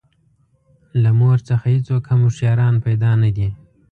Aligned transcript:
له 1.01 1.09
مور 1.19 1.37
څخه 1.49 1.65
هېڅوک 1.73 2.03
هم 2.11 2.19
هوښیاران 2.25 2.75
پیدا 2.85 3.11
نه 3.23 3.29
دي. 3.37 3.49